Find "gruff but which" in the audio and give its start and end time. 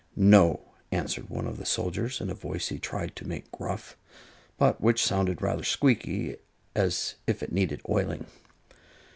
3.51-5.05